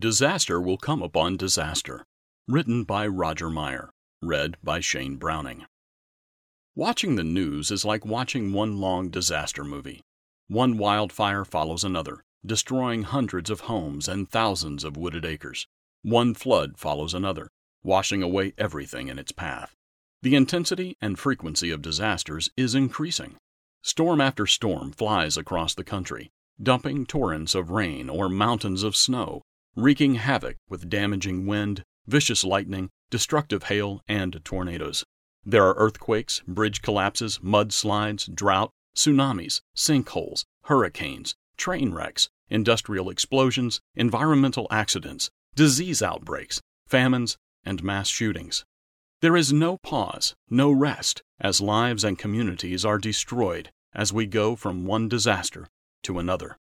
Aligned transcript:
Disaster 0.00 0.58
Will 0.58 0.78
Come 0.78 1.02
Upon 1.02 1.36
Disaster. 1.36 2.06
Written 2.48 2.84
by 2.84 3.06
Roger 3.06 3.50
Meyer. 3.50 3.90
Read 4.22 4.56
by 4.64 4.80
Shane 4.80 5.16
Browning. 5.16 5.66
Watching 6.74 7.16
the 7.16 7.22
news 7.22 7.70
is 7.70 7.84
like 7.84 8.06
watching 8.06 8.54
one 8.54 8.80
long 8.80 9.10
disaster 9.10 9.62
movie. 9.62 10.00
One 10.48 10.78
wildfire 10.78 11.44
follows 11.44 11.84
another, 11.84 12.24
destroying 12.46 13.02
hundreds 13.02 13.50
of 13.50 13.68
homes 13.68 14.08
and 14.08 14.26
thousands 14.26 14.84
of 14.84 14.96
wooded 14.96 15.26
acres. 15.26 15.66
One 16.00 16.32
flood 16.32 16.78
follows 16.78 17.12
another, 17.12 17.50
washing 17.82 18.22
away 18.22 18.54
everything 18.56 19.08
in 19.08 19.18
its 19.18 19.32
path. 19.32 19.76
The 20.22 20.34
intensity 20.34 20.96
and 21.02 21.18
frequency 21.18 21.70
of 21.70 21.82
disasters 21.82 22.48
is 22.56 22.74
increasing. 22.74 23.36
Storm 23.82 24.22
after 24.22 24.46
storm 24.46 24.92
flies 24.92 25.36
across 25.36 25.74
the 25.74 25.84
country, 25.84 26.30
dumping 26.58 27.04
torrents 27.04 27.54
of 27.54 27.68
rain 27.68 28.08
or 28.08 28.30
mountains 28.30 28.82
of 28.82 28.96
snow 28.96 29.42
wreaking 29.76 30.16
havoc 30.16 30.56
with 30.68 30.88
damaging 30.88 31.46
wind, 31.46 31.84
vicious 32.06 32.44
lightning, 32.44 32.90
destructive 33.10 33.64
hail, 33.64 34.00
and 34.08 34.40
tornadoes. 34.44 35.04
There 35.44 35.64
are 35.64 35.74
earthquakes, 35.74 36.42
bridge 36.46 36.82
collapses, 36.82 37.38
mudslides, 37.38 38.34
drought, 38.34 38.70
tsunamis, 38.94 39.60
sinkholes, 39.76 40.44
hurricanes, 40.64 41.34
train 41.56 41.92
wrecks, 41.92 42.28
industrial 42.48 43.08
explosions, 43.08 43.80
environmental 43.94 44.66
accidents, 44.70 45.30
disease 45.54 46.02
outbreaks, 46.02 46.60
famines, 46.86 47.38
and 47.64 47.82
mass 47.82 48.08
shootings. 48.08 48.64
There 49.20 49.36
is 49.36 49.52
no 49.52 49.76
pause, 49.78 50.34
no 50.48 50.70
rest, 50.70 51.22
as 51.38 51.60
lives 51.60 52.04
and 52.04 52.18
communities 52.18 52.84
are 52.84 52.98
destroyed 52.98 53.70
as 53.94 54.12
we 54.12 54.26
go 54.26 54.56
from 54.56 54.86
one 54.86 55.08
disaster 55.08 55.68
to 56.02 56.18
another. 56.18 56.56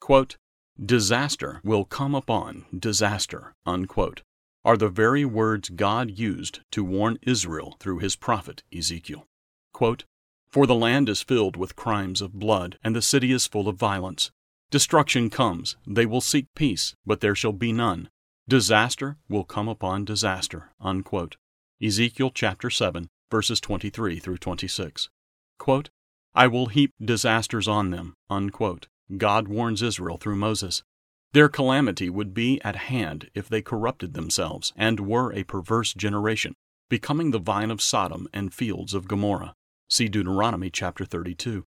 Quote, 0.00 0.36
Disaster 0.82 1.60
will 1.62 1.84
come 1.84 2.16
upon 2.16 2.66
disaster, 2.76 3.54
unquote, 3.64 4.22
are 4.64 4.76
the 4.76 4.88
very 4.88 5.24
words 5.24 5.68
God 5.68 6.10
used 6.10 6.60
to 6.72 6.82
warn 6.82 7.18
Israel 7.22 7.76
through 7.78 7.98
his 7.98 8.16
prophet 8.16 8.64
Ezekiel. 8.76 9.26
Quote, 9.72 10.04
For 10.50 10.66
the 10.66 10.74
land 10.74 11.08
is 11.08 11.22
filled 11.22 11.56
with 11.56 11.76
crimes 11.76 12.20
of 12.20 12.32
blood, 12.32 12.78
and 12.82 12.96
the 12.96 13.02
city 13.02 13.30
is 13.30 13.46
full 13.46 13.68
of 13.68 13.76
violence. 13.76 14.32
Destruction 14.70 15.30
comes, 15.30 15.76
they 15.86 16.06
will 16.06 16.20
seek 16.20 16.46
peace, 16.56 16.96
but 17.06 17.20
there 17.20 17.36
shall 17.36 17.52
be 17.52 17.72
none. 17.72 18.08
Disaster 18.48 19.16
will 19.28 19.44
come 19.44 19.68
upon 19.68 20.04
disaster. 20.04 20.70
Unquote. 20.80 21.36
Ezekiel 21.80 22.30
chapter 22.34 22.68
7, 22.68 23.08
verses 23.30 23.60
23 23.60 24.18
through 24.18 24.38
26. 24.38 25.08
Quote, 25.58 25.90
I 26.34 26.48
will 26.48 26.66
heap 26.66 26.92
disasters 27.00 27.68
on 27.68 27.90
them. 27.90 28.14
Unquote. 28.28 28.88
God 29.16 29.48
warns 29.48 29.82
Israel 29.82 30.16
through 30.16 30.36
Moses. 30.36 30.82
Their 31.32 31.48
calamity 31.48 32.08
would 32.08 32.32
be 32.32 32.60
at 32.62 32.76
hand 32.76 33.30
if 33.34 33.48
they 33.48 33.60
corrupted 33.60 34.14
themselves 34.14 34.72
and 34.76 35.00
were 35.00 35.32
a 35.32 35.44
perverse 35.44 35.92
generation, 35.92 36.54
becoming 36.88 37.30
the 37.30 37.38
vine 37.38 37.70
of 37.70 37.82
Sodom 37.82 38.28
and 38.32 38.54
fields 38.54 38.94
of 38.94 39.08
Gomorrah. 39.08 39.54
See 39.88 40.08
Deuteronomy 40.08 40.70
chapter 40.70 41.04
32. 41.04 41.64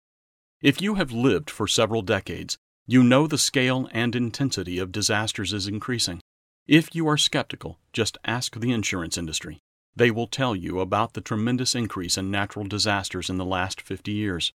If 0.62 0.80
you 0.80 0.94
have 0.94 1.12
lived 1.12 1.50
for 1.50 1.66
several 1.66 2.02
decades, 2.02 2.56
you 2.86 3.02
know 3.02 3.26
the 3.26 3.38
scale 3.38 3.88
and 3.92 4.14
intensity 4.14 4.78
of 4.78 4.92
disasters 4.92 5.52
is 5.52 5.66
increasing. 5.66 6.20
If 6.66 6.94
you 6.94 7.06
are 7.08 7.18
skeptical, 7.18 7.78
just 7.92 8.16
ask 8.24 8.58
the 8.58 8.72
insurance 8.72 9.18
industry. 9.18 9.58
They 9.94 10.10
will 10.10 10.26
tell 10.26 10.54
you 10.54 10.80
about 10.80 11.14
the 11.14 11.20
tremendous 11.20 11.74
increase 11.74 12.16
in 12.16 12.30
natural 12.30 12.66
disasters 12.66 13.28
in 13.28 13.36
the 13.36 13.44
last 13.44 13.80
50 13.80 14.12
years. 14.12 14.52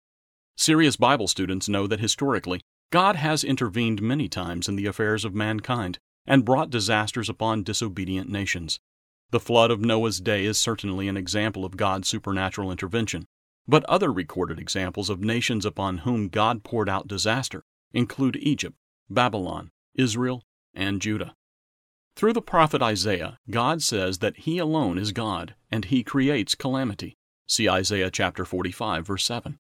Serious 0.57 0.97
Bible 0.97 1.27
students 1.27 1.69
know 1.69 1.87
that 1.87 2.01
historically, 2.01 2.61
God 2.91 3.15
has 3.17 3.45
intervened 3.45 4.03
many 4.03 4.29
times 4.29 4.69
in 4.69 4.75
the 4.75 4.87
affairs 4.87 5.25
of 5.25 5.35
mankind 5.35 5.99
and 6.27 6.45
brought 6.45 6.71
disasters 6.71 7.29
upon 7.29 7.63
disobedient 7.63 8.29
nations. 8.29 8.81
The 9.31 9.39
flood 9.39 9.71
of 9.71 9.81
Noah's 9.81 10.21
day 10.21 10.45
is 10.45 10.59
certainly 10.59 11.07
an 11.07 11.17
example 11.17 11.65
of 11.65 11.77
God's 11.77 12.09
supernatural 12.09 12.73
intervention, 12.73 13.27
but 13.69 13.85
other 13.85 14.13
recorded 14.13 14.59
examples 14.59 15.09
of 15.09 15.21
nations 15.21 15.65
upon 15.65 15.99
whom 15.99 16.29
God 16.29 16.65
poured 16.65 16.89
out 16.89 17.07
disaster 17.07 17.63
include 17.93 18.37
Egypt, 18.37 18.77
Babylon, 19.09 19.71
Israel, 19.95 20.43
and 20.75 21.01
Judah. 21.01 21.37
Through 22.17 22.33
the 22.33 22.43
prophet 22.43 22.83
Isaiah, 22.83 23.39
God 23.49 23.83
says 23.83 24.19
that 24.19 24.39
He 24.39 24.59
alone 24.59 24.99
is 24.99 25.13
God 25.13 25.55
and 25.71 25.85
He 25.85 26.03
creates 26.03 26.57
calamity. 26.57 27.17
See 27.47 27.69
Isaiah 27.69 28.11
chapter 28.11 28.45
45, 28.45 29.07
verse 29.07 29.25
7. 29.25 29.59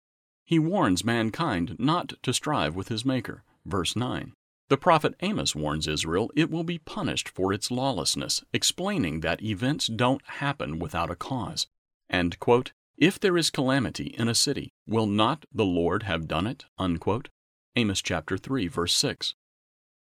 He 0.50 0.58
warns 0.58 1.04
mankind 1.04 1.76
not 1.78 2.14
to 2.24 2.34
strive 2.34 2.74
with 2.74 2.88
his 2.88 3.04
Maker. 3.04 3.44
Verse 3.64 3.94
9. 3.94 4.32
The 4.68 4.76
prophet 4.76 5.14
Amos 5.20 5.54
warns 5.54 5.86
Israel 5.86 6.28
it 6.34 6.50
will 6.50 6.64
be 6.64 6.78
punished 6.78 7.28
for 7.28 7.52
its 7.52 7.70
lawlessness, 7.70 8.42
explaining 8.52 9.20
that 9.20 9.44
events 9.44 9.86
don't 9.86 10.26
happen 10.26 10.80
without 10.80 11.08
a 11.08 11.14
cause. 11.14 11.68
And, 12.08 12.36
quote, 12.40 12.72
If 12.98 13.20
there 13.20 13.38
is 13.38 13.48
calamity 13.48 14.06
in 14.18 14.26
a 14.26 14.34
city, 14.34 14.70
will 14.88 15.06
not 15.06 15.44
the 15.54 15.64
Lord 15.64 16.02
have 16.02 16.26
done 16.26 16.48
it? 16.48 16.64
Unquote. 16.78 17.28
Amos 17.76 18.02
chapter 18.02 18.36
3, 18.36 18.66
verse 18.66 18.94
6. 18.94 19.36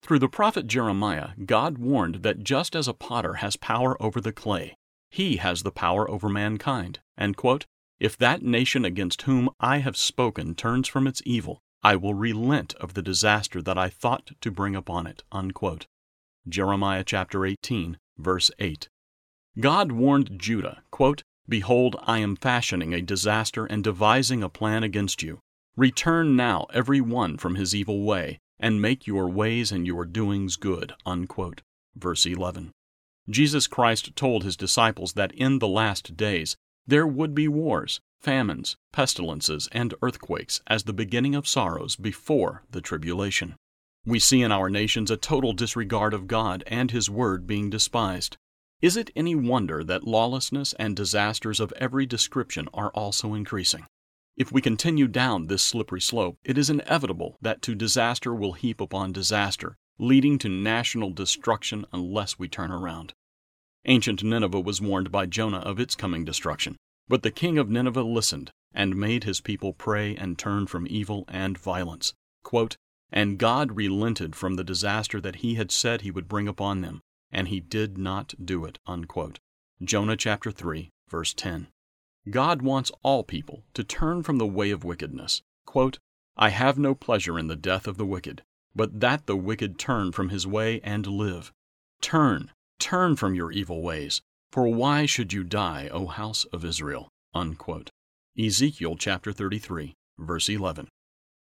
Through 0.01 0.19
the 0.19 0.29
prophet 0.29 0.65
Jeremiah, 0.65 1.31
God 1.45 1.77
warned 1.77 2.23
that 2.23 2.45
just 2.45 2.73
as 2.73 2.87
a 2.87 2.93
potter 2.93 3.33
has 3.43 3.57
power 3.57 4.01
over 4.01 4.21
the 4.21 4.31
clay, 4.31 4.77
he 5.09 5.35
has 5.43 5.63
the 5.63 5.71
power 5.71 6.09
over 6.09 6.29
mankind, 6.29 7.01
and, 7.17 7.35
quote, 7.35 7.65
if 7.99 8.17
that 8.17 8.43
nation 8.43 8.85
against 8.85 9.23
whom 9.23 9.49
I 9.59 9.79
have 9.79 9.97
spoken 9.97 10.55
turns 10.55 10.87
from 10.87 11.07
its 11.07 11.21
evil, 11.25 11.61
I 11.83 11.95
will 11.95 12.13
relent 12.13 12.73
of 12.75 12.93
the 12.93 13.01
disaster 13.01 13.61
that 13.61 13.77
I 13.77 13.89
thought 13.89 14.31
to 14.41 14.51
bring 14.51 14.75
upon 14.75 15.07
it. 15.07 15.23
Unquote. 15.31 15.87
Jeremiah 16.47 17.03
chapter 17.03 17.45
18, 17.45 17.97
verse 18.17 18.51
8. 18.59 18.89
God 19.59 19.91
warned 19.91 20.39
Judah, 20.39 20.83
quote, 20.91 21.23
Behold, 21.49 21.95
I 22.03 22.19
am 22.19 22.35
fashioning 22.35 22.93
a 22.93 23.01
disaster 23.01 23.65
and 23.65 23.83
devising 23.83 24.43
a 24.43 24.49
plan 24.49 24.83
against 24.83 25.23
you. 25.23 25.39
Return 25.75 26.35
now 26.35 26.67
every 26.73 27.01
one 27.01 27.37
from 27.37 27.55
his 27.55 27.73
evil 27.73 28.03
way, 28.03 28.39
and 28.59 28.81
make 28.81 29.07
your 29.07 29.29
ways 29.29 29.71
and 29.71 29.87
your 29.87 30.05
doings 30.05 30.55
good. 30.55 30.93
Unquote. 31.05 31.61
Verse 31.95 32.25
11. 32.25 32.71
Jesus 33.29 33.67
Christ 33.67 34.15
told 34.15 34.43
his 34.43 34.57
disciples 34.57 35.13
that 35.13 35.31
in 35.31 35.59
the 35.59 35.67
last 35.67 36.15
days 36.15 36.55
there 36.87 37.05
would 37.05 37.35
be 37.35 37.47
wars, 37.47 37.99
famines, 38.19 38.77
pestilences, 38.91 39.67
and 39.71 39.93
earthquakes 40.01 40.61
as 40.67 40.83
the 40.83 40.93
beginning 40.93 41.35
of 41.35 41.47
sorrows 41.47 41.95
before 41.95 42.63
the 42.71 42.81
tribulation. 42.81 43.55
We 44.05 44.19
see 44.19 44.41
in 44.41 44.53
our 44.53 44.69
nations 44.69 45.11
a 45.11 45.17
total 45.17 45.51
disregard 45.51 46.13
of 46.13 46.27
God 46.27 46.63
and 46.67 46.91
His 46.91 47.09
Word 47.09 47.45
being 47.45 47.69
despised. 47.69 48.37
Is 48.81 48.95
it 48.95 49.11
any 49.15 49.35
wonder 49.35 49.83
that 49.83 50.07
lawlessness 50.07 50.73
and 50.79 50.95
disasters 50.95 51.59
of 51.59 51.73
every 51.73 52.05
description 52.05 52.69
are 52.73 52.91
also 52.91 53.33
increasing? 53.33 53.85
If 54.37 54.51
we 54.51 54.61
continue 54.61 55.07
down 55.07 55.47
this 55.47 55.63
slippery 55.63 55.99
slope, 55.99 56.37
it 56.43 56.57
is 56.57 56.69
inevitable 56.69 57.37
that 57.41 57.61
to 57.63 57.75
disaster 57.75 58.33
will 58.33 58.53
heap 58.53 58.79
upon 58.79 59.11
disaster, 59.11 59.75
leading 59.97 60.37
to 60.37 60.47
national 60.47 61.09
destruction 61.09 61.85
unless 61.91 62.37
we 62.37 62.47
turn 62.47 62.71
around. 62.71 63.13
Ancient 63.85 64.23
Nineveh 64.23 64.59
was 64.59 64.81
warned 64.81 65.11
by 65.11 65.25
Jonah 65.25 65.59
of 65.59 65.79
its 65.79 65.95
coming 65.95 66.25
destruction. 66.25 66.75
But 67.07 67.23
the 67.23 67.31
king 67.31 67.57
of 67.57 67.69
Nineveh 67.69 68.03
listened, 68.03 68.51
and 68.73 68.95
made 68.95 69.23
his 69.23 69.39
people 69.39 69.73
pray 69.73 70.15
and 70.15 70.37
turn 70.37 70.67
from 70.67 70.87
evil 70.89 71.25
and 71.27 71.57
violence. 71.57 72.13
Quote, 72.43 72.75
and 73.11 73.37
God 73.37 73.77
relented 73.77 74.35
from 74.35 74.55
the 74.55 74.63
disaster 74.63 75.21
that 75.21 75.37
he 75.37 75.55
had 75.55 75.71
said 75.71 76.01
he 76.01 76.11
would 76.11 76.27
bring 76.27 76.47
upon 76.47 76.81
them, 76.81 77.01
and 77.31 77.47
he 77.47 77.59
did 77.59 77.97
not 77.97 78.33
do 78.43 78.65
it. 78.65 78.79
Unquote. 78.85 79.39
Jonah 79.81 80.17
chapter 80.17 80.51
3, 80.51 80.89
verse 81.09 81.33
10. 81.33 81.67
God 82.29 82.61
wants 82.61 82.91
all 83.03 83.23
people 83.23 83.63
to 83.73 83.83
turn 83.83 84.23
from 84.23 84.37
the 84.37 84.45
way 84.45 84.71
of 84.71 84.83
wickedness. 84.83 85.41
Quote, 85.65 85.99
I 86.35 86.49
have 86.49 86.77
no 86.77 86.93
pleasure 86.93 87.39
in 87.39 87.47
the 87.47 87.55
death 87.55 87.87
of 87.87 87.97
the 87.97 88.05
wicked, 88.05 88.43
but 88.75 88.99
that 88.99 89.25
the 89.25 89.37
wicked 89.37 89.79
turn 89.79 90.11
from 90.11 90.29
his 90.29 90.45
way 90.45 90.81
and 90.83 91.07
live. 91.07 91.53
Turn, 92.01 92.51
Turn 92.79 93.15
from 93.15 93.33
your 93.33 93.51
evil 93.51 93.81
ways, 93.81 94.21
for 94.51 94.67
why 94.67 95.05
should 95.05 95.33
you 95.33 95.43
die, 95.43 95.89
O 95.91 96.07
house 96.07 96.45
of 96.45 96.63
Israel? 96.63 97.09
Unquote. 97.33 97.89
Ezekiel 98.37 98.95
chapter 98.97 99.33
33, 99.33 99.95
verse 100.17 100.47
11. 100.47 100.87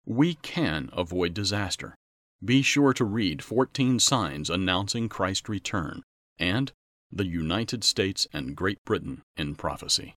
We 0.04 0.34
can 0.36 0.88
avoid 0.92 1.34
disaster. 1.34 1.96
Be 2.44 2.62
sure 2.62 2.92
to 2.92 3.04
read 3.04 3.42
14 3.42 3.98
signs 3.98 4.48
announcing 4.48 5.08
Christ's 5.08 5.48
return 5.48 6.02
and 6.38 6.72
the 7.10 7.26
United 7.26 7.82
States 7.82 8.26
and 8.32 8.56
Great 8.56 8.78
Britain 8.84 9.22
in 9.36 9.56
prophecy. 9.56 10.14